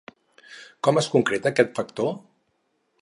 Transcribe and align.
Com 0.87 0.99
es 1.01 1.09
concreta 1.17 1.51
aquest 1.51 1.77
factor? 1.81 2.13